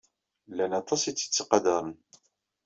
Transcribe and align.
Llan 0.49 0.71
aṭas 0.79 1.01
ay 1.03 1.13
tt-yettqadaren. 1.13 1.95